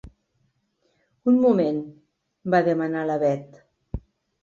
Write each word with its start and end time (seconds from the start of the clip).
Un 1.33 1.37
moment 1.45 1.79
—va 1.85 2.65
demanar 2.71 3.07
la 3.15 3.23
Bet—. 3.29 3.65